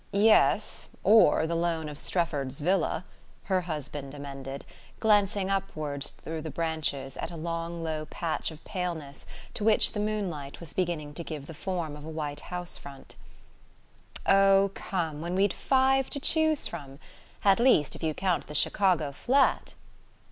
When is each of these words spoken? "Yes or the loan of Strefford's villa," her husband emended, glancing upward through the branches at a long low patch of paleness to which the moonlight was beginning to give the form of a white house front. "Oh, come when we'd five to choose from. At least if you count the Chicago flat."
"Yes 0.13 0.87
or 1.03 1.45
the 1.45 1.53
loan 1.53 1.87
of 1.87 1.99
Strefford's 1.99 2.59
villa," 2.59 3.05
her 3.43 3.61
husband 3.61 4.15
emended, 4.15 4.65
glancing 4.99 5.47
upward 5.51 6.03
through 6.03 6.41
the 6.41 6.49
branches 6.49 7.17
at 7.17 7.29
a 7.29 7.35
long 7.37 7.83
low 7.83 8.07
patch 8.07 8.49
of 8.49 8.63
paleness 8.63 9.27
to 9.53 9.63
which 9.63 9.91
the 9.91 9.99
moonlight 9.99 10.59
was 10.59 10.73
beginning 10.73 11.13
to 11.13 11.23
give 11.23 11.45
the 11.45 11.53
form 11.53 11.95
of 11.95 12.03
a 12.03 12.09
white 12.09 12.39
house 12.49 12.79
front. 12.79 13.13
"Oh, 14.25 14.71
come 14.73 15.21
when 15.21 15.35
we'd 15.35 15.53
five 15.53 16.09
to 16.09 16.19
choose 16.19 16.67
from. 16.67 16.97
At 17.45 17.59
least 17.59 17.95
if 17.95 18.01
you 18.01 18.15
count 18.15 18.47
the 18.47 18.55
Chicago 18.55 19.11
flat." 19.11 19.75